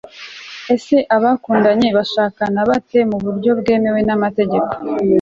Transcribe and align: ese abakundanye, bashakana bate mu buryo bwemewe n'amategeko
ese 0.75 0.95
abakundanye, 1.15 1.87
bashakana 1.97 2.59
bate 2.69 2.99
mu 3.09 3.17
buryo 3.23 3.51
bwemewe 3.59 3.99
n'amategeko 4.07 4.73